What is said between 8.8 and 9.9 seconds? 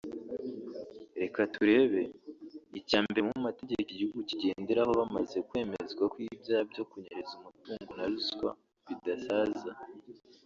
bidasaza